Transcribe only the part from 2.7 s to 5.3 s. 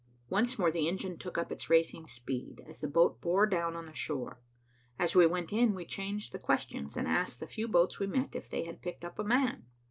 the boat bore down on the shore. As we